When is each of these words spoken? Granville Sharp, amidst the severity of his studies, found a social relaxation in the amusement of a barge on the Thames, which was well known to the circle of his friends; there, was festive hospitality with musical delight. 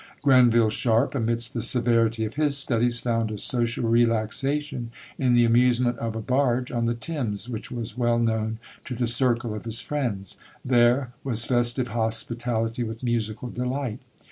Granville 0.23 0.71
Sharp, 0.71 1.13
amidst 1.13 1.53
the 1.53 1.61
severity 1.61 2.25
of 2.25 2.33
his 2.33 2.57
studies, 2.57 2.99
found 2.99 3.29
a 3.29 3.37
social 3.37 3.87
relaxation 3.87 4.89
in 5.19 5.35
the 5.35 5.45
amusement 5.45 5.99
of 5.99 6.15
a 6.15 6.21
barge 6.21 6.71
on 6.71 6.85
the 6.85 6.95
Thames, 6.95 7.47
which 7.47 7.69
was 7.69 7.95
well 7.99 8.17
known 8.17 8.57
to 8.85 8.95
the 8.95 9.05
circle 9.05 9.53
of 9.53 9.65
his 9.65 9.79
friends; 9.79 10.37
there, 10.65 11.13
was 11.23 11.45
festive 11.45 11.89
hospitality 11.89 12.81
with 12.83 13.03
musical 13.03 13.49
delight. 13.51 13.99